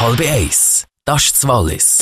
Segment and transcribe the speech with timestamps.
[0.00, 1.98] Halb eins, das ist das Wallis.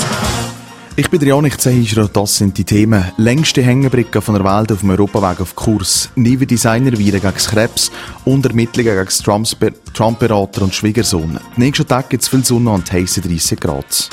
[0.96, 3.02] Ich bin Janik Zehischer und das sind die Themen.
[3.16, 7.90] Längste Hängebrücke von der Welt auf dem Europaweg auf Kurs, neue Designerviren gegen Krebs
[8.26, 11.40] und Ermittlungen gegen Trump-Berater und Schwiegersohn.
[11.56, 14.10] Nächsten Tag gibt es viel Sonne und heiße 30 Grad.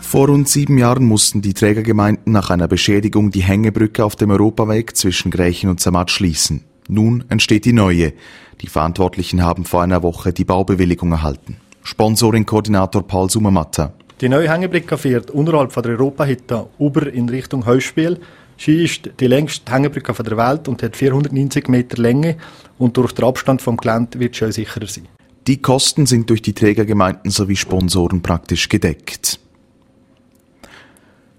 [0.00, 4.96] Vor rund sieben Jahren mussten die Trägergemeinden nach einer Beschädigung die Hängebrücke auf dem Europaweg
[4.96, 6.64] zwischen Grächen und Zermatt schließen.
[6.88, 8.12] Nun entsteht die neue.
[8.60, 11.56] Die Verantwortlichen haben vor einer Woche die Baubewilligung erhalten.
[11.82, 13.92] Sponsoring-Koordinator Paul Summermatter.
[14.20, 18.18] Die neue Hängebrücke fährt unterhalb von der Europahütte über in Richtung Heuspiel.
[18.56, 22.36] Sie ist die längste Hängebrücke der Welt und hat 490 Meter Länge
[22.78, 25.08] und durch den Abstand vom Gelände wird sie sicherer sein.
[25.46, 29.38] Die Kosten sind durch die Trägergemeinden sowie Sponsoren praktisch gedeckt.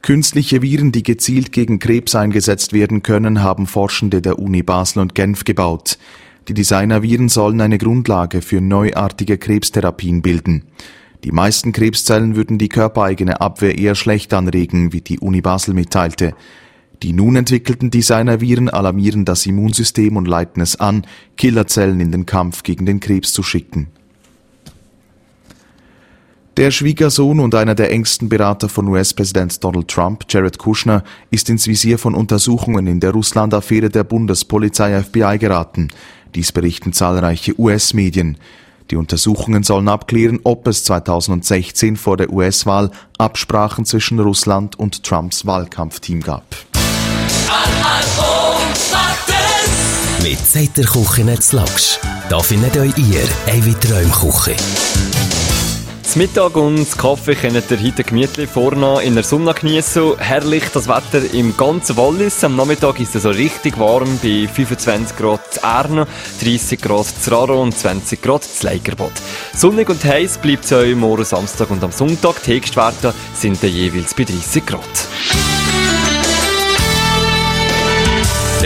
[0.08, 5.16] Künstliche Viren, die gezielt gegen Krebs eingesetzt werden können, haben Forschende der Uni Basel und
[5.16, 5.98] Genf gebaut.
[6.48, 10.64] Die Designerviren sollen eine Grundlage für neuartige Krebstherapien bilden.
[11.26, 16.36] Die meisten Krebszellen würden die körpereigene Abwehr eher schlecht anregen, wie die Uni Basel mitteilte.
[17.04, 21.06] Die nun entwickelten Designerviren alarmieren das Immunsystem und leiten es an,
[21.36, 23.88] Killerzellen in den Kampf gegen den Krebs zu schicken.
[26.58, 31.68] Der Schwiegersohn und einer der engsten Berater von US-Präsident Donald Trump, Jared Kushner, ist ins
[31.68, 35.90] Visier von Untersuchungen in der Russland-Affäre der Bundespolizei FBI geraten.
[36.34, 38.40] Dies berichten zahlreiche US-Medien.
[38.90, 45.46] Die Untersuchungen sollen abklären, ob es 2016 vor der US-Wahl Absprachen zwischen Russland und Trumps
[45.46, 46.44] Wahlkampfteam gab.
[50.24, 51.54] Mit Zeiter Küche nicht
[52.30, 54.56] Da findet euch ihr eine Träumküche.
[56.08, 60.18] Das Mittag und das Kaffee könnt ihr heute gemütlich vorne in der Sonne genießen.
[60.18, 62.46] Herrlich das Wetter im ganzen Wallis.
[62.46, 66.08] Am Nachmittag ist es so richtig warm bei 25 Grad zu Erne,
[66.42, 69.12] 30 Grad zu Raro und 20 Grad zu Leigerbad.
[69.54, 72.42] Sonnig und heiß bleibt es euch morgen Samstag und am Sonntag.
[72.44, 75.07] Die Höchstwerte sind dann jeweils bei 30 Grad.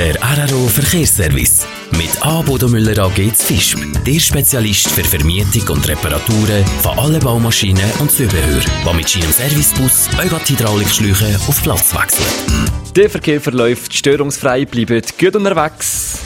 [0.01, 1.67] Der RRO Verkehrsservice.
[1.91, 2.41] Mit A.
[2.41, 3.77] Bodomüller AG Fischb.
[4.03, 10.09] Der Spezialist für Vermietung und Reparaturen von allen Baumaschinen und Zubehör, der mit seinem Servicebus
[10.17, 12.95] eure Hydraulikschläuche auf Platz wechselt.
[12.95, 16.17] Der Verkehr verläuft störungsfrei, bleibt gut unterwegs.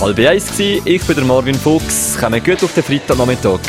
[0.00, 2.16] Halb eins war, ich bin der Marvin Fuchs.
[2.18, 3.60] Kommen gut auf den Freitagnachmittag.